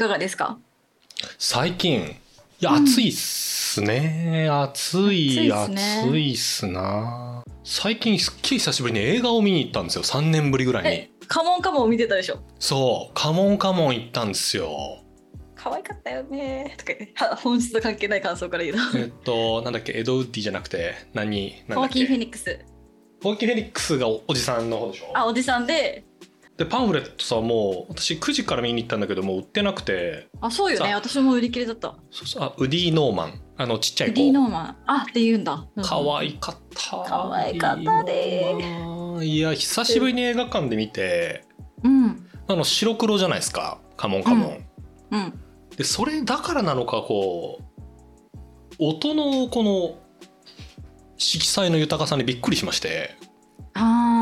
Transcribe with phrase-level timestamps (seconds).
[0.00, 0.58] かがですか？
[1.38, 2.16] 最近。
[2.60, 2.84] いやうん。
[2.84, 6.02] 暑いっすね、暑い暑いっすね。
[6.02, 7.42] 暑いっすな。
[7.62, 10.02] 最近すっきり久しぶりに映画を見に行ったんですよ。
[10.02, 10.88] 3年ぶりぐらいに。
[10.90, 12.40] えカモンカモン見てたでしょ？
[12.58, 13.12] そう。
[13.14, 15.04] カモンカモン行ったんですよ。
[15.54, 16.74] 可愛かったよね。
[16.78, 17.24] とか言って。
[17.24, 19.92] は本質と関係ない感想から言うとえっとなんだっけ？
[19.92, 20.94] エドウッディじゃなくて。
[21.12, 21.52] 何？
[21.68, 22.58] なんだっホーキン・フェけニックス。
[23.22, 25.12] ホーキン・フェニックスがおじさんの方でしょ？
[25.14, 26.04] あおじさんで
[26.60, 30.28] でパンフレットさもう私9時から見に行ったんだけどもう売ってなくて。
[30.42, 30.90] あそうよね。
[30.90, 31.94] さ私も売り切れだった。
[32.10, 33.40] そうそうあウディ・ノーマン。
[33.56, 34.76] あのちっちゃいディー・子ノーマン。
[34.84, 35.66] あって言うんだ。
[35.82, 37.02] 可愛かった。
[37.08, 39.26] 可愛かったねウディノーマン。
[39.26, 41.46] いや久しぶりに映画館で見て。
[41.82, 42.28] うん。
[42.46, 43.80] あの白黒じゃないですか。
[43.96, 44.66] カモンカモン、
[45.12, 45.40] うん。
[45.78, 48.36] でそれだからなのかこう
[48.78, 49.98] 音のこの
[51.16, 53.16] 色彩の豊かさにびっくりしまして。
[53.72, 54.19] あ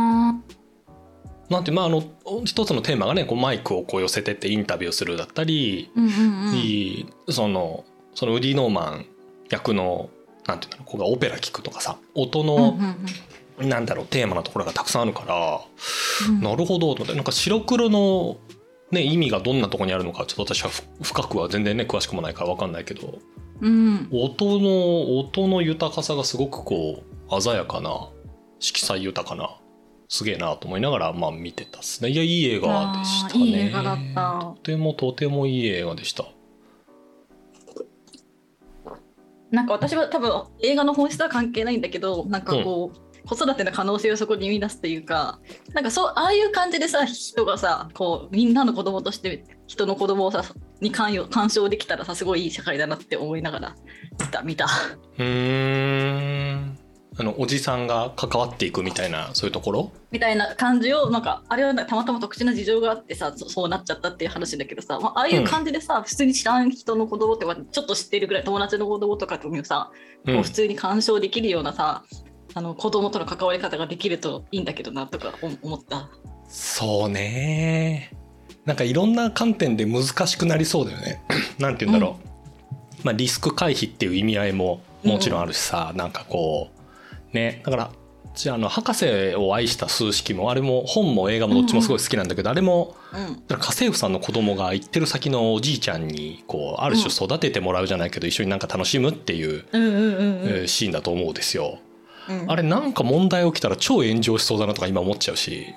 [1.50, 2.02] なんてまああの
[2.44, 7.32] 一つのテーマがねこうマイクをこう寄せてってインタビューするだったり、ーうんうんうん。
[7.32, 9.06] そのそのウディ・ノーマン
[9.50, 10.10] 役の
[10.46, 13.68] なんていうのここがオペラ聴くとかさ音うんうの、ん。
[13.68, 15.60] なんだろうテーマのところがたくさんあるから、
[16.28, 16.40] うん。
[16.40, 18.36] なるほどと思ってなんか白黒の、
[18.90, 23.18] ね、意味がどんなところにあるのかちょっと私はふ深くは全然ね詳しくもないから分かんないけど
[23.60, 24.08] うん。
[24.12, 28.10] 音の音の豊かさがすごくこう鮮やかな
[28.60, 29.58] 色彩豊かな
[30.08, 32.08] すげえなと思いながらまあ見てたっすね。
[32.08, 33.44] いやいい映画でしたね。
[33.44, 34.54] いい映画だった。
[34.56, 36.24] とてもとてもいい映画でした。
[39.50, 45.40] なんか私は多分映画の本質は関係ないんだけどなんかこう、子育ての可能性をそこに見出すというか
[45.74, 50.42] なんかそうああいう感じでさ人がさこうみんなの子供として人の子供をさ
[50.80, 53.74] に関与干渉できたらさすごいいい社会だなって思いながら
[54.18, 54.66] 見た見た。
[55.18, 56.77] うーん
[57.20, 59.92] あのおじさんが関わっていくみたいなそういうところ？
[60.12, 69.90] みたいな感じをなんかあれはたまたま特殊な事情があってさそそうなっちゃったっていう話だけどさ、まあ、ああいう感じでさ、普通に知らん人の子供ってまあちょっと知ってるぐらい友達の子供とかともさ、
[70.26, 70.34] うん。
[70.36, 72.04] こう普通に干渉できるようなさ
[72.54, 76.08] あの子供との関わり方ができるといいんだけどなとか思思った。
[76.48, 78.12] そうね。
[78.64, 81.20] なんかいろんな観点で難しくなりそうだよね。
[81.58, 82.26] なんて言うんだろう、
[83.02, 86.77] まあ、リスク回避っていう意味合いももちろんあるしさ、なんかこう
[87.32, 87.62] ね。
[87.64, 87.90] だから
[88.34, 100.12] じゃああの博士を愛した数式もあれも本も映画もどっちもすごい好きなんだけど、あれもうん家政婦さんの子供が行ってる先のおじいちゃんにこうある種育ててもらうじゃないけど、一緒になんか楽しむっていう、うんうんうんうん。
[100.46, 101.78] えーシーンだと思うんですよ。
[102.28, 102.44] うん。
[102.50, 105.74] あれなんか問題起きたら超炎上しそうだなとか今思っちゃうし。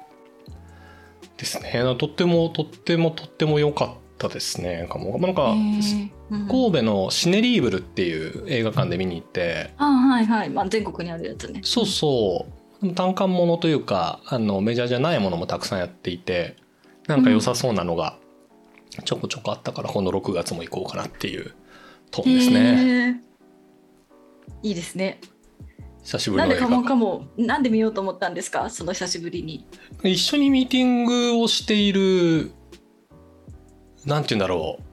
[1.37, 1.71] ですね。
[1.97, 4.77] とってもとってもとっても良かったですね。
[4.77, 5.55] なんかなんか
[6.47, 9.73] 神戸のシネリーブルっていう映画館で見に行って。
[9.77, 11.59] あはいはい、まあ、全国にあるやつね。
[11.63, 12.47] そうそ
[12.81, 12.93] う。
[12.93, 16.55] 単館ものというかあのメジャーじゃないものもたくさんやっていて
[17.07, 18.17] なんか良さそうなのが
[19.05, 21.53] ちょこちょこあったからこの6月も行こうかなっていう
[22.09, 23.21] トーンですね。
[24.63, 25.19] いいですね。
[26.03, 28.69] 久しぶりなんでかもかもなんで見ようと思ったんですか？
[28.71, 29.67] その久しぶりに。
[30.03, 32.51] 一緒にミーティングをしている
[34.05, 34.83] なんて言うんだろう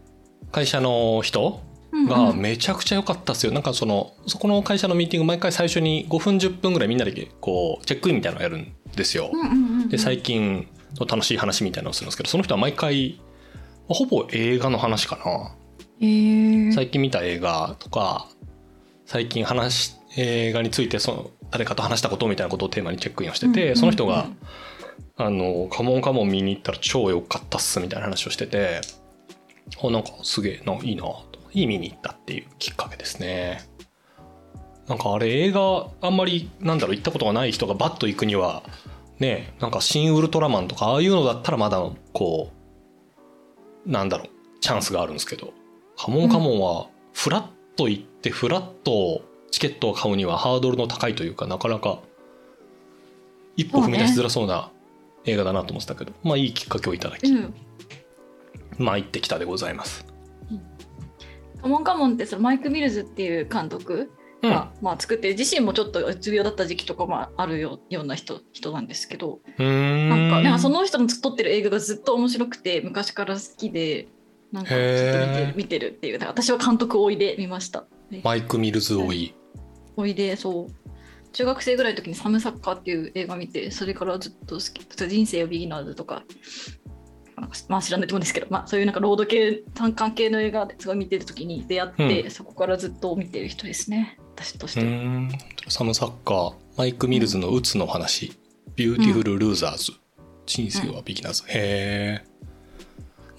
[0.52, 1.60] 会社の人
[2.08, 13.20] がめちゃくちゃ良かったですよ、なんかそのそこの会社のミーティング毎回最初に5分10分ぐらいみんなでこうチェックインみたいなのをやるんですよ、うんうんうんうんで最近の楽しい話みたいなのをするんですけどその人は毎回
[13.88, 15.54] ほぼ映画の話かな。
[16.00, 16.72] へー。
[16.72, 18.28] 最近見た映画とか
[19.06, 23.76] 最近話し映画についてその誰かと話したことみたいなことをテーマにチェックインをしてて、うんうんうん。
[23.76, 24.26] その人が
[25.16, 28.82] 「あのカモンカモン見に行ったら超良かったっす」みたいな話をしてて
[29.82, 31.38] あなんかすげえないいなと。
[31.52, 33.60] いい見に行ったっていうきっかけですね。
[34.86, 38.62] なんかあれ映画あんまりなんだろう行ったことがない人がバッと行くには
[39.18, 41.82] ねなんか「シン・ウルトラマン」とかああいうのだったらまだ
[42.14, 42.50] こ
[43.86, 44.28] うなんだろう
[44.60, 45.52] チャンスがあるんですけど
[45.98, 51.98] 「カモンカモン」はフラッと行ってフラッとチケットを買うにはハードルの高いというかなかなか
[53.56, 54.70] 一歩踏み出しづらそうな
[55.24, 57.54] 映画だなと思ってたけど、まあいいきっかけをいただき、うん。
[58.78, 60.06] まあ行ってきたでございます。
[61.60, 64.10] カモンカモンってそのマイク・ミルズっていう監督
[64.42, 64.50] うん。
[64.50, 74.06] が、まあ、作って自身もちょっとうつ病だった時期とかもあるよような人人なんですけどなんかなんかその人の撮ってる映画がずっと面白くて昔から好きで
[74.52, 77.84] なんかずっと見て見てるっていう私は監督おいで見ました。
[78.10, 79.34] でマイク・ミルズ多い。
[79.96, 80.14] おい。
[80.14, 80.88] でそう。
[81.32, 86.24] 中学生ぐらいの時に「サムサッカー」っていう映画見てそれからずっと好き「人生をビギナーズ」とか
[87.40, 94.18] なんかまあ知らないと思うんですけど、まあ、そういうなんかロード系単関係の映画ですごい見てる時に出会って、うそこからずっと見てる人ですね。
[94.34, 94.86] 私としては。
[94.86, 95.30] ん。
[95.68, 98.32] サムサッカーマイク・ミルズの「うつの話」
[98.76, 99.92] ビューティフル・ルーザーズ」
[100.46, 102.22] 人生はビギナーズ」へ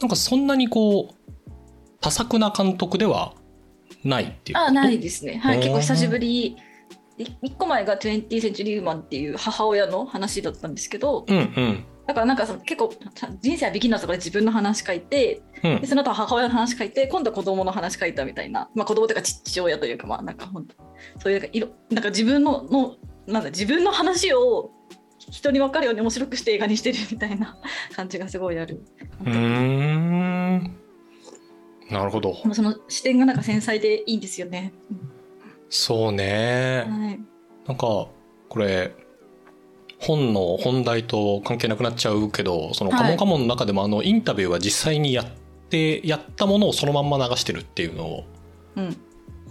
[0.01, 1.49] えんかそんなにこう
[2.01, 3.33] 多作な監督では
[4.03, 5.37] ないっていうあないですね。
[5.37, 6.57] はい、結構久しぶり。
[7.17, 12.91] 1個前が20 Century Woman っていう母親の話だったんですけど、うんうんだからなんかその結構
[13.39, 20.75] 人生はビギナーズとかで自分の話書いて、うんでその後母親の話書いて、今度は子供の話書いたみたいな、まあ子供というか父親というか、まあなんか本当
[21.19, 22.95] そういうなんかいろなんか自分のの
[23.27, 24.71] なんだ自分の話を
[25.19, 27.59] 人に分かるように面白くして映画にしてるみたいな
[27.95, 28.83] 感じがすごいある。
[29.21, 30.75] うーん
[31.91, 34.73] なるほどその視点がなんか繊細でいいんですよね。
[35.69, 37.19] そうねはい。
[37.67, 38.11] なんかこ
[38.55, 38.95] れ
[39.99, 45.25] 本の本題と関係なくなっちゃうけどその「はいカモンカモン」の中でもあのインタビューは実際にやっ
[45.69, 48.23] てやったものをそのまんま流してるっていうのを
[48.75, 48.97] うん。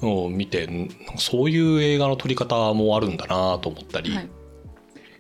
[0.00, 0.68] を見て
[1.16, 4.28] そういう映画の撮り方もあるんだなと思ったり、はい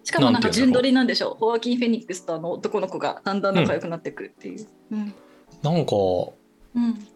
[0.04, 1.34] しかもなんか順取りなんでしょう。
[1.38, 4.66] ホアキン・フェニックスとあの男の子がだんだん仲良くなっていくっていう。
[4.90, 5.14] うん。
[5.62, 5.94] なんか
[6.74, 7.06] うん。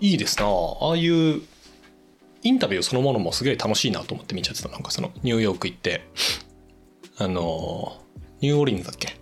[0.00, 1.42] いいですなああいう
[2.42, 6.08] インタビューそのものもすげえ楽しいなと思って見ちゃってたなんかそのニューヨーク行って
[7.22, 7.96] あの
[8.40, 9.16] ニューオーリンズだっけ？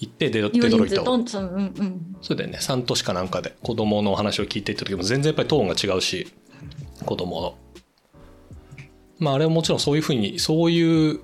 [0.00, 2.16] 行ってデデトロイトトンソン、うんうん。
[2.20, 2.58] それでね。
[2.60, 6.32] 3都市かなんかで子供の話を聞いていった時も全然やっぱりトーンが違うし
[7.04, 7.54] 子供の。
[9.18, 11.20] まああれはもちろんそういうふうにそういう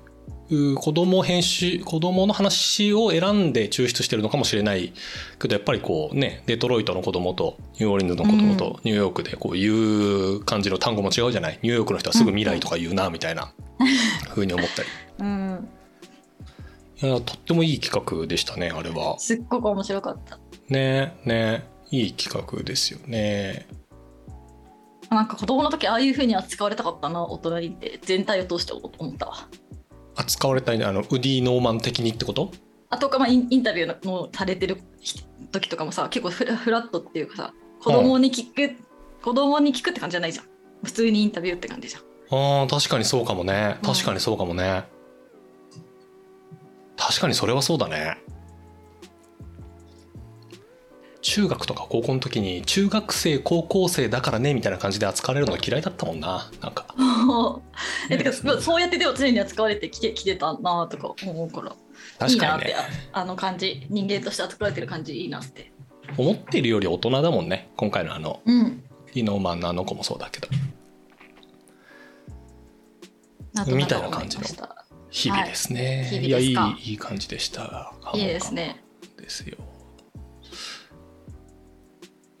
[0.49, 4.93] う子供編集子供の話を選んで抽出してるのかもしれない
[5.39, 11.59] けどやっぱりこうねデトロイトの子供とニューオーリンズの子供とニューヨークでこう言う感じの単語も違うじゃない？
[11.61, 13.53] ニューヨークの人はすぐ未来とか言うなみたいな。
[14.33, 14.89] ふうに思ったり。
[15.19, 15.69] うん。
[17.01, 20.39] いやとってもいい企画でしたねあれはすっごく面白かった。
[20.69, 23.67] ねねいい企画ですよね
[25.09, 29.47] なんか子供の時ああいう風に扱われたかったな、大人にって全体を通して思ったわ。
[30.15, 32.51] 扱われたいあのウディ・ノーマン的にってこと？
[32.89, 34.77] あとか、まあ、インインタビューのされてる
[35.51, 38.75] 時とかもさ、結構フラフラットっていうかさ、子供に聞く、
[39.21, 40.45] 子供に聞くって感じじゃないじゃん。
[40.83, 42.01] 普通にインタビューって感じじゃん。
[42.29, 44.85] あー確かにそうかもねうん確かにそうかもね、
[47.01, 48.15] 確かにそれはそうだね。
[51.21, 56.51] 中学とか高校の時に中学生高校生だからねみたいな感じで扱われるの嫌いだったもんな。
[56.61, 56.85] なんか。
[58.09, 61.71] えてかそうやってでも常に扱われてきてきてたなとか思うから。
[61.71, 61.73] い
[62.19, 62.69] 確かにね。
[62.69, 63.87] いなってああの感じ。
[63.89, 65.71] 人間として扱われてる感じいいなって。
[66.17, 67.71] 思っているより大人だもんね。
[67.77, 68.83] 今回のあのうん。
[69.15, 70.47] イノーマンのあの子もそうだけど。
[73.75, 74.43] みたいな感じの
[75.11, 76.25] 日々ですね、はい。
[76.25, 76.55] い、やいい
[76.91, 77.93] いい感じでした。
[78.13, 78.83] いいですね。
[79.17, 79.57] ですよ。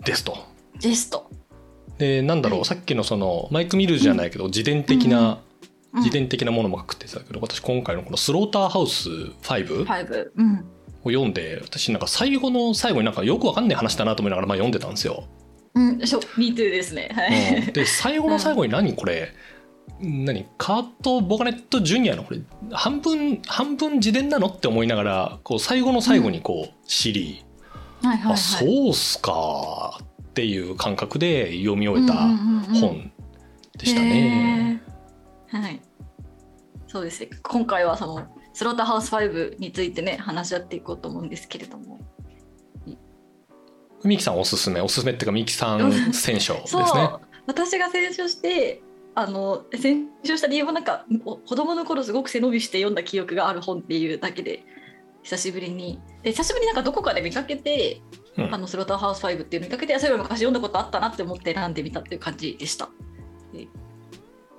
[0.03, 0.37] ですと。
[0.79, 1.29] ですと。
[1.99, 2.65] でなんだろう、はい。
[2.65, 5.37] さっきのそのマイク・ミルじゃないけど、自伝的な、うん
[5.93, 9.33] 自伝的なものも書くって言ってたけど私今回のこの「スローターハウス5」
[9.83, 10.65] 5うん。
[11.03, 15.25] を読んで私なんか最後の最後になんかよくわかんない話だなと思いながらまあ読んでたんですよ。
[15.75, 15.99] うん。
[16.07, 17.09] しょ Me too ですね。
[17.13, 17.23] は
[17.57, 17.63] うん。
[17.63, 19.33] い、で最後の最後に何これ？
[20.01, 27.45] 何カート・ボガネット・ジュニアのこれ半分半分自伝なのって思いながらこう最後の最後にこう知り、
[28.01, 28.33] はいはいはい。
[28.33, 32.81] あそうっすかっていう感覚で読み終えたうんうんうんうん。
[32.81, 33.11] 本
[33.77, 34.81] でしたね。
[35.49, 35.81] はい。
[36.87, 37.29] そうですね。
[37.43, 41.99] 今回はそのスローターハウス5についてね話し合っていこうと思うんですけれども。
[44.03, 44.81] ミキさんおすすめ。
[44.81, 47.09] おすすめっていうかミキさん選書です そう、ね。
[47.45, 48.81] 私が選書して
[49.13, 54.63] あの選書した理由はなんかお子供の頃すごく背伸びして読んだ記憶がある本っていうだけで
[55.23, 58.01] 久しぶりにで久しぶりになんかどこかで見かけて、
[58.37, 62.89] うんあのスローターハウス5っていうの見かけてあそういえば昔読んだことあったなって思って選んでみたっていう感じでした。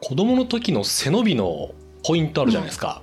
[0.02, 1.70] 子供の時の背伸びの
[2.04, 3.02] ポイントあるじゃないですか。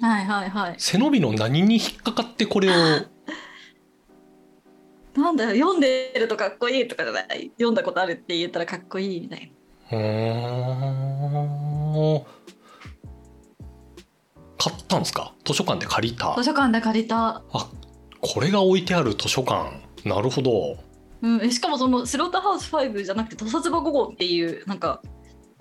[0.00, 0.74] はいはいはい。
[0.78, 2.72] 背伸びの何に引っかかってこれを？
[5.20, 7.50] なんだよ読んでるとかっこいいとかじゃない？
[7.58, 9.46] 読んだことあるって言ったらかっこいいみたいな。
[9.92, 9.98] うー。
[12.20, 12.22] ん
[14.58, 15.32] 買ったんですか？
[15.44, 16.34] 図書館で借りた？
[16.36, 17.42] 図書館で借りた。
[17.52, 17.70] あ
[18.20, 19.70] これが置いてある図書館。
[20.04, 20.76] なるほど。
[21.22, 25.00] うん、えしかもそのスローターハウス5じゃなくて「屠殺場5号」っていうなんか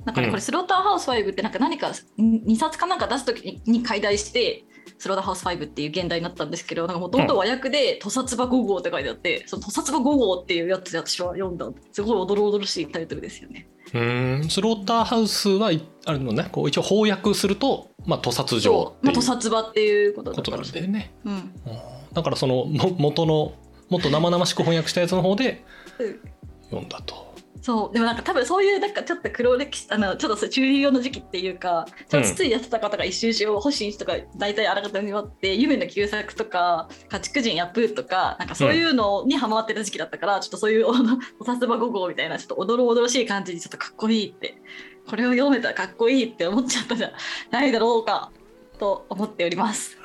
[0.05, 0.32] なんかね、うん。
[0.32, 4.65] これスローターハウス5ってなんか何か2冊かなんか出す時に解題して
[4.98, 11.70] スローターハウス5っていう現代になったんですけどもともと和訳で「屠殺場5号」って書いてあって、その屠殺場5号っていうやつで私は読んだ。
[11.91, 13.67] すごいおどろおどろしいタイトルですよね。
[13.95, 14.49] うーん。
[14.49, 21.13] スローターハウスはいあれのねこう一応翻訳すると、まあ、屠殺場まあ、っていう屠殺場っていうことなんだよね。
[22.13, 23.53] だからそのも元の
[23.89, 25.63] もっと生々しく翻訳したやつの方で
[25.99, 26.19] うん。
[26.65, 27.34] 読んだと
[27.65, 40.86] そうでもなんか多分そういうなんかちょっと黒歴史あのちょっと中流用の時期っていうかちょっとついやってた方が一周しよう欲しい人が大体あらかたによって夢の旧作とか家畜人やプーとかなんかそういうのにハマってた時期だったから、ちょっとそういう
[41.39, 44.62] おさすば5号みたいなちょっとおどろおどろしい感じにちょっとかっこいいって
[45.10, 47.13] これを読めたらかっこいいって思っちゃったじゃ
[47.50, 48.31] ないだろうか
[48.77, 50.04] と思っております。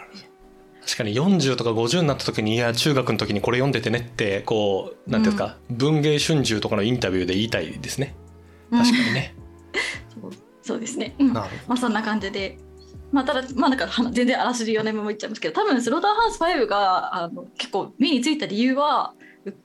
[0.91, 8.17] 確かに40とか50になった時にいや中学の時にこれ読んでてねってこうなんていうか、うん、文芸春秋とかのインタビューで言いたいですね。
[8.73, 9.37] 確かにね、
[10.17, 12.59] うん、そうそうですね、うん、まあそんな感じで。
[13.13, 19.15] まあただまあなんか全然あらすじ4年目も言っちゃいますけど多分スローターハウス5があの結構目についた理由は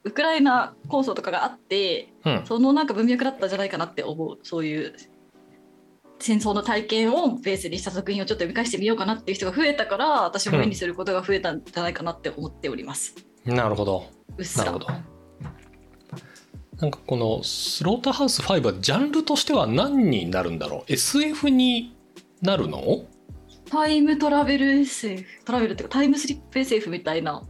[0.03, 4.96] ウクライナ構想とかがあって、うん、そのなんか文脈だったんじゃないかなって思うそういう
[6.25, 13.13] 戦争の体験をベースにした作品をちょっと読み返してみようかなっていう人が増えたから私も目にすることが増えたんじゃないかなって思っております。
[13.46, 14.10] うん、なるほど。
[14.36, 14.65] うっすら。
[14.65, 14.88] なるほど。
[16.82, 21.96] なんかこのスローターハウス5はジャンルとしては何になるんだろう ?SF に
[22.41, 23.05] なるの？
[23.70, 27.44] タイムトラベル SF トラベルっていうかタイムスリップ SF みたいな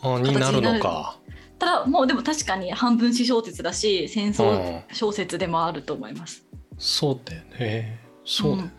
[0.00, 1.18] あになるのか。
[1.58, 6.46] ただもうでも確かに半分詩小説だし戦争小説でもあると思います。
[6.52, 8.03] うん、そうだよね。
[8.24, 8.74] そうだよね、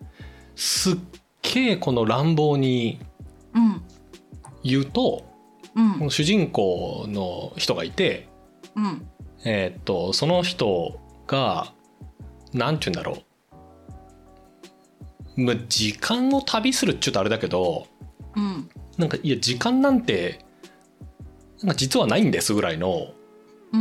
[0.00, 0.08] うん、
[0.56, 0.96] すっ
[1.42, 3.00] げえこの乱暴に
[4.64, 5.24] 言うと、
[5.74, 8.28] うん、この主人公の人がいて、
[8.76, 9.06] うん、
[9.44, 11.72] えー、っとその人が
[12.52, 13.22] なんて言うんだろ
[15.36, 17.86] う、まあ、時間を旅するっちゅうとあれだけど、
[18.36, 20.44] うん、なんかいや時間なんて
[21.62, 23.12] なんか実はないんですぐらいの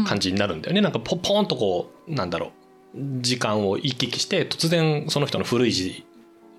[0.05, 2.51] 感じになるんだよね、うん、なんかポポンとこうなんだろう
[2.95, 6.05] 時間を行き来して突然その人の古い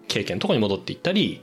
[0.09, 1.43] 経験のとこに戻っていったり、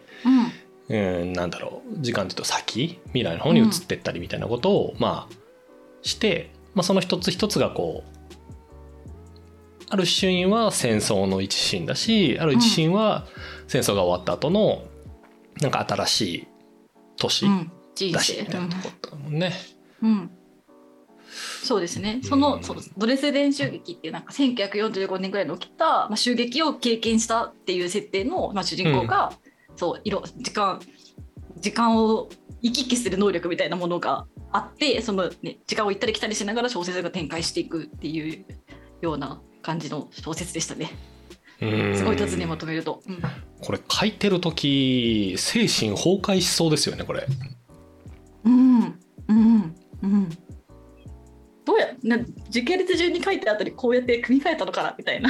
[0.89, 5.39] うん、うんなんだろう時間っていうと先未来の方に移っていったりみたいなことを、まあ
[6.01, 8.19] して、まあ、その一つ一つがこう
[9.89, 13.25] あるシーンは戦争の一シーンだしある一シーンは
[13.67, 14.83] 戦争が終わった後の
[15.61, 16.47] なんか新しい
[17.17, 17.45] 年
[18.13, 19.53] だしみたいなとこだもんね。
[20.01, 20.31] うん
[21.63, 22.21] そうですね。
[22.23, 29.31] そのそのドレスデン襲撃っていうなんか1945年ぐらいに起きた、まあ、襲撃を経験したっていう設定の、まあ、主人公が、
[29.69, 30.79] うん、そう色時間
[31.57, 32.29] 時間を
[32.61, 38.45] 行き来する能力みたいなものがあってその、ね、時間を行ったり来たりしながら小説が展開していくっていう
[39.01, 40.91] ような感じの小説でしたね。
[41.59, 43.21] すごい雑にまとめると、うん、
[43.61, 47.27] これ書いてる時精神崩壊しそうですよねこれ。
[48.45, 48.79] うん。
[49.27, 49.75] うん。
[50.01, 50.29] うん
[51.69, 55.29] どうやな時系列順に書いた後にこうやって組み替えたのかなみたいな。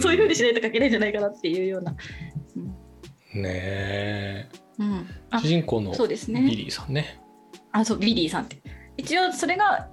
[0.00, 1.96] そういうふうにしないと書けないんじゃないかなっていうような。
[3.34, 5.06] うん、ねえ、うん、
[5.40, 7.20] 主人公のビリーさんね。
[7.72, 8.62] あそうビリーさんって。
[8.96, 9.88] 一応それが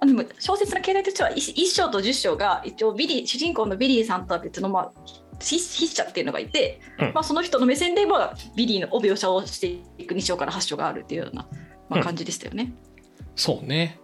[0.00, 4.92] あでも小説の形態としては 1, 章と10章が一応ビリー主人公のビリーさんとは別の、まあ、
[5.40, 11.46] 筆者っていうのがいて、うん、まあ、その人の目線で、まあ、ビリーのお描写をしていく2章から8章があるっていうような、
[11.88, 12.74] まあ、感じでしたよね。
[13.20, 13.98] うん、そうね、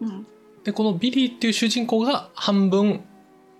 [0.00, 0.26] うん、
[0.64, 3.04] でこのビリーっていう主人公が半分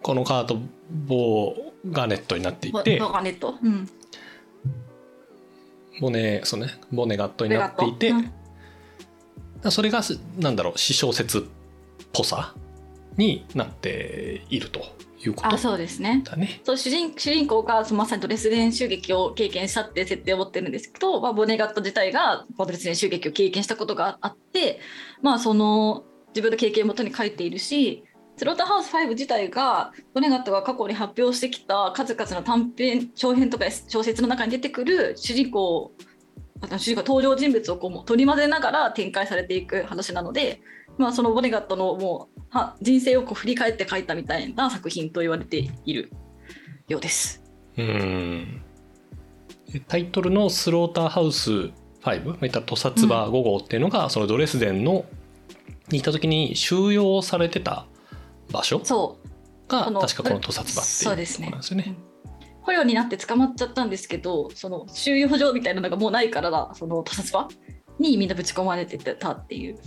[0.03, 0.59] このカート・
[1.07, 3.89] ボーガネットになっていてボガネット、うん、
[6.01, 10.01] ボネそうねボネガットになっていて、うん、それが
[10.39, 11.43] なんだろう詩小説っ
[12.13, 12.55] ぽさ
[13.17, 14.81] になっていると
[15.25, 16.23] いうこと、あそうですね。
[16.63, 24.79] そう主人主人公がまさにドレスデン襲撃を経験したって設定を持ってるんですけど、まあ、ボネガット自体がドレスデン襲撃を経験したことがあって
[25.21, 26.05] まあその
[26.39, 28.05] 自分の経験をもとに書いているし
[28.37, 35.91] スローターハウス5自体がドネガットが過去に発表してきた数々の短編長編とか小説の中に出てくる主人公
[36.79, 40.61] 主人公登場人物をこう取り混ぜながら展開されていく話なので、
[40.97, 46.13] まあ、そのボネガットのもうは人生をこう振り返って書いたみたいな作品と言われている
[46.87, 47.43] ようです。
[47.77, 48.63] うん
[49.89, 51.51] タイトルの「スローターハウス
[52.03, 55.05] 5」いった土佐唾5号っていうのが、そのドレスデンの
[55.91, 57.87] に行った時に収容されてた
[58.51, 58.79] 場所
[59.69, 61.97] が確かこの土佐場っていうところなんですよね。
[62.63, 66.71] 捕虜になって捕まっちゃったんですけどその収容所みたいなのがもうないからだ。
[66.75, 67.49] その土佐場
[67.99, 69.79] にみんなぶち込まれてたっていう。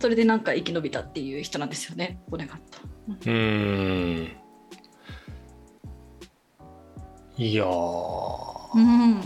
[0.00, 2.22] それでなんか生き延びたっていう人なんですよね。
[2.32, 2.80] お願った。
[3.26, 4.32] うん。
[7.36, 9.20] いやうん。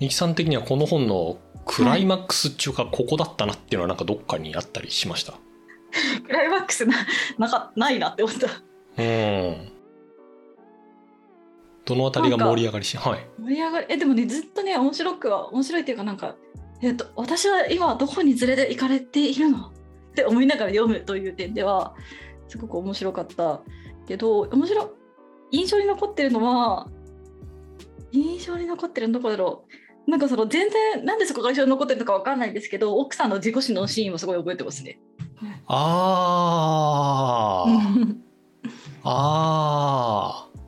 [0.00, 1.38] みきさん的にはこの本の
[1.78, 5.34] クライマックスっていうかここだったなっていうのはなんかどっかにあったりしました、
[6.26, 6.94] クライマックスな
[7.38, 8.48] なかないなって思った。
[9.02, 9.72] うん。
[11.84, 13.26] どのあたりが盛り上がりしはい。
[13.40, 16.34] 盛り上がりえでもねずっとね面白くは面白いっていうかなんか
[16.82, 19.72] えっと私は今どこに連れて行かれているのっ
[20.14, 21.94] て思いながら読むという点では
[22.48, 23.62] すごく面白かった
[24.06, 24.94] けど面白
[25.52, 26.88] 印象に残ってるのは
[28.12, 29.72] 印象に残ってるのどこだろう？
[30.08, 34.98] なんかその全然なんでそこが印象に残ってるのかわかんないんですけど奥さんの自己死のシーンもすごい覚えてますね。
[35.66, 38.16] あー。
[39.04, 40.58] あー。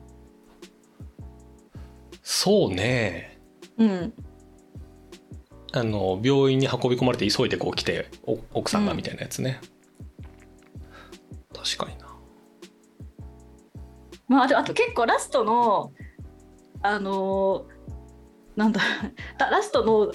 [2.21, 3.41] そうね。
[3.77, 4.13] うん
[5.73, 9.59] あの病院に運び込まれて急いでこう来てお奥さんがみたいなやつね、
[11.53, 12.13] 確かにな。
[14.27, 15.93] まあ、あとあと結構ラストの
[16.83, 17.70] あのー
[18.55, 18.81] なんだ
[19.39, 20.11] ララストの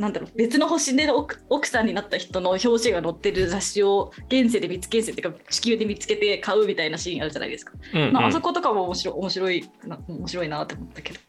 [0.00, 8.12] なんだろう別の星での奥奥さんになった人の表紙が載ってる雑誌を現世で見つけ現世っていうか地球で見つけて買うみたいなシーンあるじゃないですか、うんうん。
[8.12, 11.20] まあ、あそことかも面白い面白いな面白いなって思ったけど。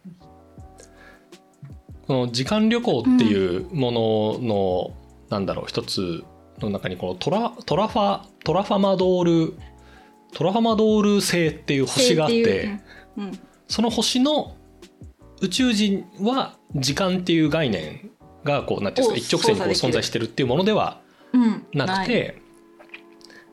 [2.08, 4.94] この時間旅行っていうものの、
[5.30, 6.24] なんだろう一つ
[6.60, 9.54] の中にこのトラトラファトラファマドール
[10.34, 12.80] トラファマドール星っていう星があって
[13.18, 13.40] ううん。
[13.68, 14.56] その星の
[15.42, 18.12] 宇宙人は時間っていう概念
[18.44, 21.02] がこうなんていうんですかを一直線にこう存在してるっていうものでは
[21.34, 22.42] うんうんなくて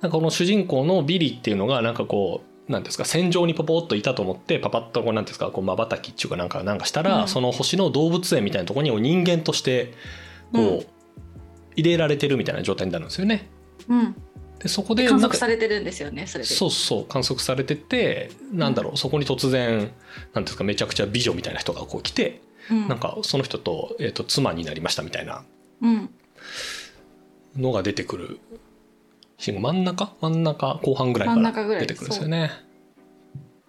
[0.01, 7.29] なんかこの主人公のビリーっていうのがなんかこうなんですか戦場にポポッといたと思ってパパッとこうなんていうんですかこう瞬きっていうかなんかなんかしたら、うん。
[7.29, 9.95] その星の動物園みたいなところに人間として
[10.53, 10.87] こう、うん
[11.79, 13.49] 入れられてるみたいな状態になるんですよね。
[13.89, 14.17] うん、
[14.59, 16.51] でそこで観測されてるんですよねそれで。
[16.51, 19.93] そうそう観測されててなんだろう、そこに突然なんてい
[20.35, 22.89] うんですかめちゃくちゃ美女みたいな人がこう来て、うん。
[22.89, 25.45] なんかその人と,、えー、と妻になりましたみたいな
[25.83, 26.11] うん。
[27.57, 28.41] のが出てくる
[29.39, 30.13] シー真ん中？
[30.21, 32.51] 真ん中後半ぐらいから出てくるんですよね。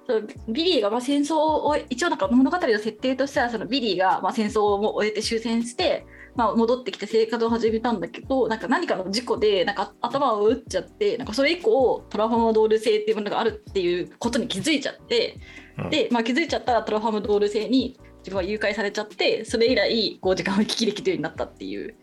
[0.08, 0.28] そう。
[0.48, 6.08] ビリーがまあ戦争を一応なんか物語の設定としてはそのビリーがまあ戦争を終えて終戦して、
[6.40, 15.36] まあ、戻ってきて生活を始めたんだけどなんか何かの事故でなんか頭を打っちゃってなんかそれ以降トラファマドール星っていうものがあるっていうことに気づいちゃって、
[15.78, 21.94] うんで、まあ、気づいちゃったらトラファマドール星に自分は誘拐されちゃってそれ以来こう時間を行き来できるようになったっていう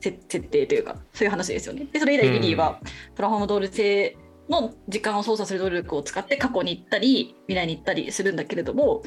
[0.00, 1.86] 設設定というかそういう話ですよね。
[1.92, 2.80] でそれ以来ビリーは
[3.14, 4.16] トラファマドール星
[4.48, 9.02] の時間を操作する能力を使って過去に行ったり未来に行ったりするんだけれども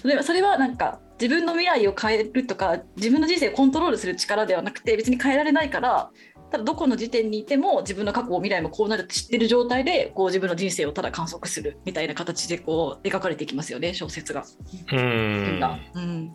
[0.00, 6.10] それはそれはなんか自分の未来を変えるとか自分の人生をコントロールする力ではなくて別に変えられないから
[6.50, 14.44] ただどこの時点にいても自分の過去も未来もこうなるって知ってる状態でこう自分の人生をただ観測するみたいな形でこう描かれていきますよね小説が。
[14.92, 15.60] うん。
[15.94, 16.34] うん。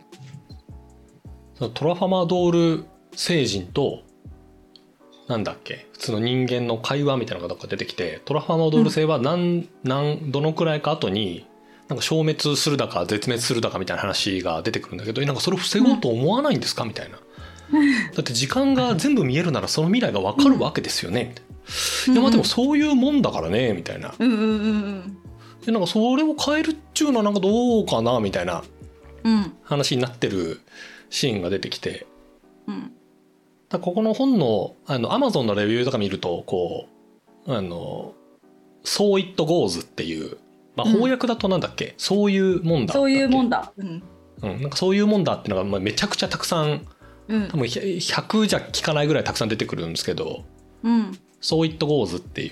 [1.74, 4.02] トラファマドール星人と
[5.28, 11.48] なんだっけ普通の人間の会話みたいなのがどっか出てきてトラファマドール星は何,、なん、どのくらいか後に
[11.92, 16.86] なんか消滅するだか絶滅するだかみたいな話が出てくるんだけどなんかそれを防ごうと思わないんですか？
[16.86, 17.18] みたいな。
[18.16, 21.46] だって時間が全部見えるならその未来が分かるわけですよね、みたい
[22.08, 22.14] な。
[22.14, 23.74] いやまあでもそういうもんだからね？
[23.74, 24.16] みたいな。
[24.18, 25.18] うんうんうん
[25.66, 28.20] でなんかそれを変えるっちゅうのはなんかどうかな？
[28.22, 28.64] みたいな。
[29.64, 30.62] 話になってる
[31.10, 32.08] シーンが出てきて。
[32.68, 32.92] うん。
[33.70, 36.88] だここの本のあのアマゾンのレビューとか見るとこ
[37.48, 38.14] うあの
[38.84, 40.38] 「そう it goes」っていう、
[40.84, 43.74] まあ、うん翻訳だとなんだっけ、そういうもんだそういうもんだだ。
[43.78, 44.04] うん
[44.42, 46.86] うん、なんかそういうもんだっていうのがまあめちゃくちゃたくさん
[47.28, 50.44] うん多分100じゃ聞かないぐらいたくさん出てくるんですけど
[50.84, 52.52] うん「そう it goes」ってい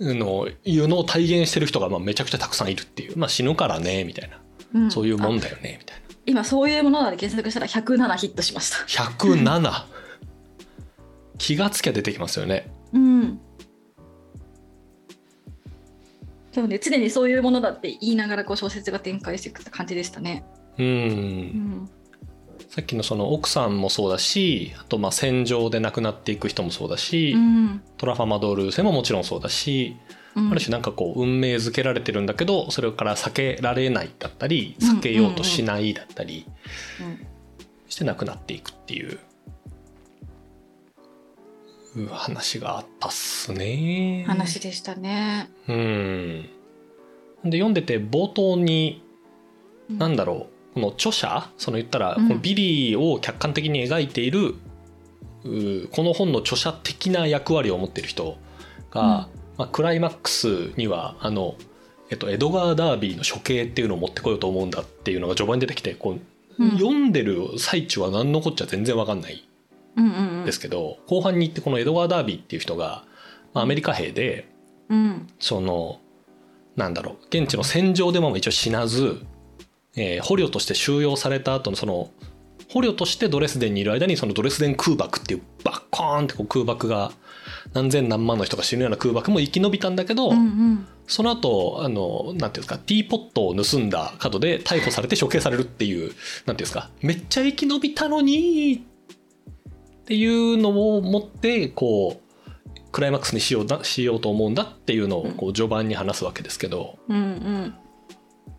[0.00, 4.40] うのいうのを体現してる人がまあめちゃくちゃたくさんいるっていう、まあ、死ぬからねみたいな、
[4.74, 6.02] うんそういうもんあだよねみたいな。
[6.26, 8.76] 今そういうものなので検索したら107ヒットしました。
[8.86, 9.84] 107
[11.38, 12.70] 気がつきゃ出てきますよね。
[12.92, 13.40] うん。
[16.52, 20.44] そうね、常にそういうものだって言いながらこう小説が展開していくって感じでしたね。
[20.78, 21.90] うんうん。
[22.68, 27.82] さっきのその奥さんもそうだしあとまあ戦場で亡くなっていく人もそうだし、うん。
[27.96, 30.18] トラファマドール星ももちろんそうだし、うん
[30.50, 36.46] ある種なんかこう運命づけられてるんだけどそれから避けられないだったり避けようとしないだったり
[37.00, 37.26] うん
[37.88, 39.18] して亡くなっていくっていう。
[42.04, 44.24] う話があったっすね。
[44.26, 45.50] 話でしたね。
[45.68, 46.48] うん。
[47.44, 49.02] で読んでて冒頭に
[49.88, 54.54] なんだろうこの著者その言ったら、うんこのビリーを客観的に描いている
[55.44, 58.36] うこの本の著者的な役割を持っている人
[58.90, 61.54] が、まあ、クライマックスにはあの、
[62.10, 66.22] えっと、エドガー・ダービーの処刑っていうのを持ってこようと思うんだっていうのが序盤に出てきてこう、うん
[66.58, 69.47] 読んでる最中は何のこっちゃ全然わかんないうんうんうん。
[70.44, 73.04] ですけど、後半に行ってこのエドガー・ダービーっていう人が、
[73.54, 74.48] まあ、アメリカ兵で
[74.88, 75.26] うん。
[75.38, 76.00] その
[76.76, 79.20] なんだろう現地の戦場でも一応死なず、
[79.96, 82.10] えー捕虜として収容された後のその
[82.72, 87.12] 捕虜としてドレスデンにいる間にそのドレスデン空爆っていうバッコーンってこう空爆が
[87.72, 96.12] 何千何万の人が死ぬような空爆も生き延びたんだけど、うんうんその後あのなんていうんですかティーポットを盗んだ角で逮捕されて処刑されるっていうなんてい
[96.50, 98.84] うんですかめっちゃ生き延びたのに
[100.08, 107.74] っていうのを持ってこうクライマックスにしようなしようと思うんだっていうのをこう序盤に話すわけですけど、うん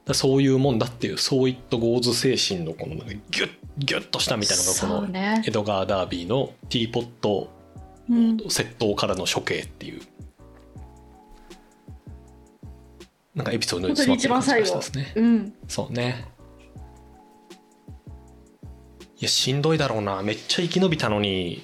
[0.08, 0.14] うん。
[0.14, 7.50] そういうもんだっていうそういったゴーズ精神のこのギュッギュッとしたみたいなのがこのエドガー・ダービーのティーポット
[8.08, 8.38] うん。
[8.38, 10.02] 窃盗からの処刑っていう
[13.34, 15.14] なんかエピソードに詰まってる感じがしたですね。
[15.16, 15.54] うん。
[15.68, 16.28] そうね。
[16.38, 16.39] い
[19.20, 20.22] やしんどいだろうな。
[20.22, 21.64] めっちゃ生き延びたのに。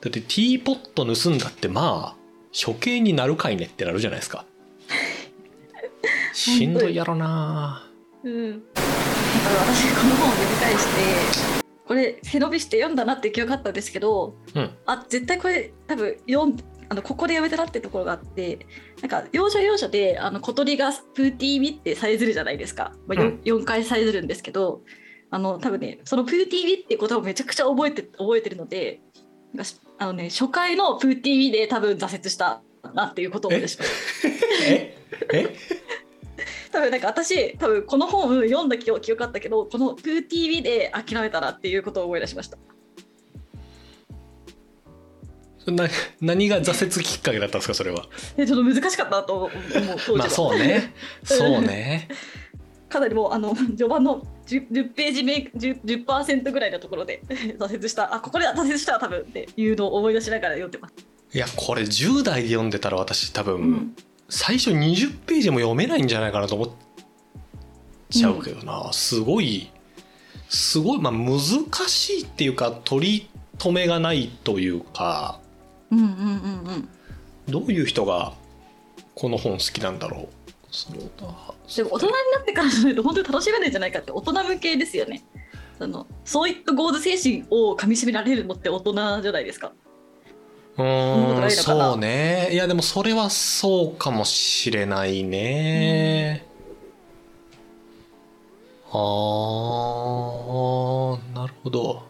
[0.00, 2.16] だってティーポット盗んだってまあ
[2.52, 4.44] 処刑になるかいねってなるじゃないですか。
[6.32, 7.90] しんどいやろな。
[8.22, 8.62] うん。
[8.74, 10.84] だから私この本を読み返し
[11.60, 14.70] てこれ背伸びして読んだなって記憶あったんですけどうん。
[14.86, 16.56] あ絶対これ多分読ん
[16.88, 18.66] あのここでやめたなってところがあって
[19.00, 23.40] なんか要所要所であの小鳥がプーティービってさえずるじゃないですか、まあ、うん。
[23.44, 24.82] 4, 回さえずるんですけど
[25.30, 29.00] あの多分ねそのプーティービってことをめちゃくちゃ覚えて覚えてるので
[29.98, 32.62] あのね初回のプーティービで多分挫折した
[32.94, 33.90] なっていうことを思い出しまし
[34.22, 34.28] た
[34.68, 34.96] え？
[35.32, 35.56] え？
[36.70, 42.58] 多分なんか私多分この本読んだ記憶あったけどこのプーティービで諦めたなっていうことを思い出しました。
[45.66, 45.88] な
[46.20, 48.06] 何が挫折きっかけだったんですかそれは？
[48.36, 49.50] でちょっと難しかったなと思う
[50.06, 50.94] 当時は、まあそうね。
[51.24, 52.08] そうね
[52.88, 57.22] かなりもうあの 序盤の 10, 10ページ目 10%, 10ぐらいのところで
[57.58, 58.14] 挫折した。
[58.14, 59.20] あここで挫折したら多分。
[59.20, 60.94] っていうのを思い出しながら読んでます。
[61.34, 63.96] いやこれ10代で読んでたら私多分、うん。
[64.28, 66.70] 最初20ページも読めないんじゃないかなと思っ
[68.10, 69.70] ちゃうけどな、すごい
[70.48, 71.40] すごいまあ難
[71.88, 75.40] しいっていうか取り留めがないというか。
[75.90, 76.12] うんうんうんう
[76.78, 76.88] ん。
[77.48, 78.34] どういう人が
[79.14, 80.28] この本好きなんだろう
[80.76, 81.26] そうだ。
[81.74, 85.24] でも大人になってからじゃないと本当に楽しめないんじゃないかって大人向けですよね。
[85.78, 89.72] あのそういったゴーズ精神をかみしめられるのって大人じゃないですか。
[90.76, 92.50] うそんそうね。
[92.52, 96.46] いやでもそれはそうかもしれないね、
[98.90, 102.02] あーなるほど。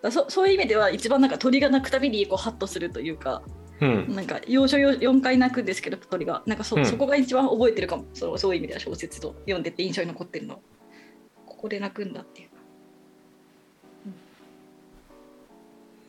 [0.00, 3.42] だそそういう意味では一番なんか鳥が鳴くたびにこうハッとするというか
[3.80, 4.14] うん。
[4.14, 6.42] なんか要所要4回鳴くんですけど鳥が。
[6.46, 6.86] なんかそ,、うん。
[6.86, 8.04] そこが一番覚えてるかも。
[8.14, 10.60] そうそういう意味では小説と読んでて印象に残ってるの。
[11.46, 12.48] ここで鳴くんだっていう。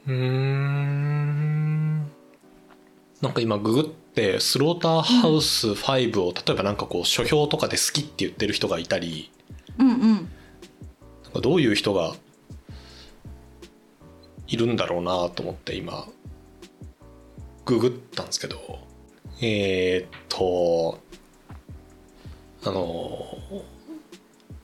[0.08, 1.52] うーん。
[3.22, 9.32] なんか今ググってスローターハウス5を例えばなんかこう書評とかで好きって言ってる人がいたり
[9.78, 10.14] うんうん。
[11.24, 12.16] なんかどういう人が
[14.48, 16.08] いるんだろうなと思って今
[17.72, 18.80] ググったんですけど
[19.42, 21.00] えーっと
[22.64, 23.38] あの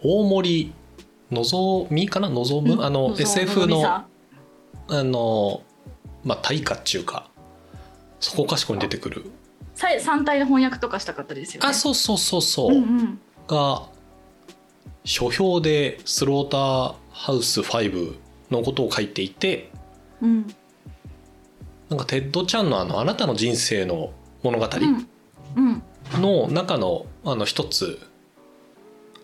[0.02, 0.74] 大森
[1.32, 2.30] のぞみかな？
[2.30, 4.06] のぞむ、あの SF のあ
[4.90, 5.62] の
[6.24, 7.30] まあ大家っちゅうか
[8.20, 9.26] そこかしこに出てくる。
[9.76, 11.68] 三体の翻訳とかしたかったですよね。
[11.68, 13.20] あそうそうそうそう、うんうん。
[13.48, 13.90] が
[15.04, 18.16] 書評でスローターハウス5
[18.52, 19.72] のことを書いていて
[20.22, 20.48] うん
[21.90, 24.12] なんかテッド・チャンのあの「あなたの人生の
[24.44, 25.08] 物語うん。
[25.56, 25.84] うん」
[26.22, 28.00] の中のあの一つ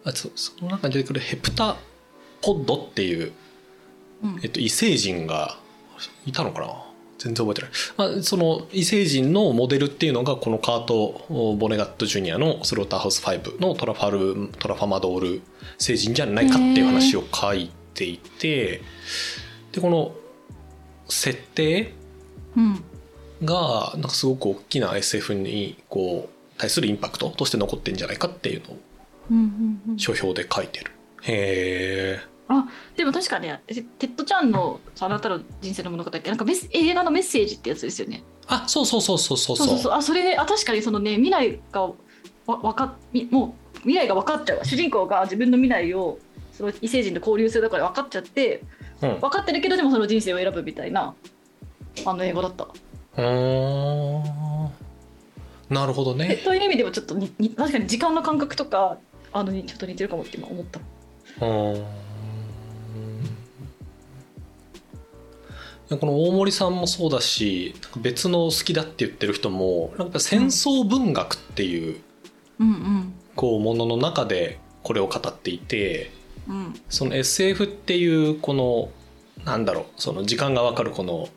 [0.03, 1.77] あそその中に出てくるヘプタ
[2.41, 3.31] ポッドっていう、
[4.23, 4.39] うん。
[4.43, 5.57] えっと、異星人が
[6.25, 6.83] いたのかな？
[7.19, 7.67] 全然覚えてな
[8.09, 15.41] い、まあ、その異星人のモデルっていうのがこのカート・ボネガット・ジュニアの「スローターハウス5」のトラファルトラファマドール
[15.79, 18.81] 星人じゃないかっていう話を書いていて
[19.71, 20.13] でこの
[21.07, 22.02] 設定うん
[23.43, 28.61] が、なんかすごく大きな SF にこう対するインパクトとして残ってんじゃないかっていう
[29.29, 30.91] のを書評で書いてる。
[31.23, 32.33] へえ。
[32.49, 38.23] あでも確かねテッド・チャンの「あなたの人生の物語」ってなんかメス映画のメッセージってやつですよね。
[38.47, 41.91] あそうそうそうそうそうそうそうあそれあ確かにそのね未来が
[42.45, 42.97] わかか
[43.31, 46.19] もう未来が分かっちゃう主人公が自分の未来を
[46.51, 48.61] その異星人と交流するだから分かっちゃって、
[49.01, 51.15] うん、分かってるけどでもその人生を選ぶみたいな
[52.05, 52.67] あの映画だった。
[55.69, 58.97] なるほどえねという意味でもちょっとにに確かに時間の感覚とか
[59.31, 60.79] あのにちょっと似てるかもって今思った。
[65.97, 72.01] この大森さんもそうだし別の好きだって言ってる人もなんか戦争文学っていう
[72.59, 72.67] うん。
[72.67, 76.11] うんこうものの中でこれを語っていて
[76.47, 76.73] うん。
[76.89, 78.89] その SF っていうこの
[79.45, 81.29] なんだろうその時間がわかるこの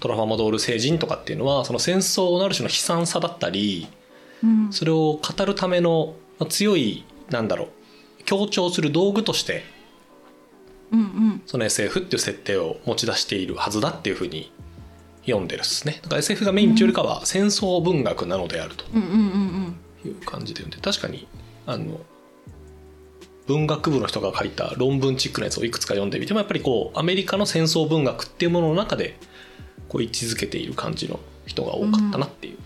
[0.00, 3.88] トラファマドール星人とかっていうのはその戦争のある種の悲惨さだったり
[4.42, 4.72] うん。
[4.72, 6.14] それを語るための
[6.48, 7.68] 強いなんだろう
[8.24, 9.64] 強調する道具として
[10.92, 11.42] うんうん。
[11.46, 14.52] その SF っていう設定を持ち出しているはずだっていうふうに
[15.26, 16.00] 読んでるっすね。
[16.02, 21.28] だから SF がメインというよりかは戦争文学なのであるとうんうんうんいう感じで読んで確かに
[21.66, 22.00] あの
[23.46, 29.18] 文学部の人が書いた論文チックなやつをいくつか読んでみてもやっぱりこうアメリカの戦争文学っていうものの中で
[29.88, 32.58] こう位置づけている感じの人が多かったなっていう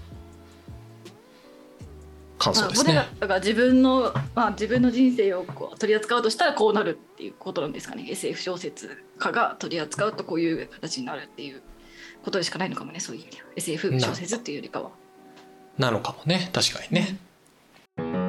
[2.38, 2.94] 感想ですね。
[2.94, 11.62] まあだから自分の、まあ、自分の人生をこう取り扱うとしたらこうなるっていうことなんですかね SF 小説家が取り扱うとこういう形になるっていう
[12.24, 14.90] ことでしかないのかもねそういう意味では SF 小説っていうよりかは。
[15.78, 18.23] なのかもね確かにね。